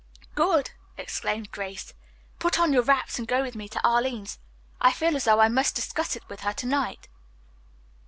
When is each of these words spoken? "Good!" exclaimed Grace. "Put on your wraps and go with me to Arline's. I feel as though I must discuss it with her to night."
"Good!" 0.33 0.71
exclaimed 0.97 1.51
Grace. 1.51 1.93
"Put 2.39 2.57
on 2.57 2.73
your 2.73 2.81
wraps 2.81 3.19
and 3.19 3.27
go 3.27 3.43
with 3.43 3.53
me 3.53 3.69
to 3.69 3.87
Arline's. 3.87 4.39
I 4.81 4.91
feel 4.91 5.15
as 5.15 5.25
though 5.25 5.39
I 5.39 5.47
must 5.47 5.75
discuss 5.75 6.15
it 6.15 6.27
with 6.27 6.39
her 6.39 6.53
to 6.53 6.65
night." 6.65 7.07